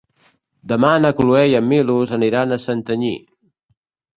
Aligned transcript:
Demà 0.71 0.89
na 1.03 1.11
Cloè 1.19 1.43
i 1.51 1.53
en 1.59 1.69
Milos 1.73 2.17
aniran 2.19 2.57
a 2.57 2.61
Santanyí. 2.67 3.13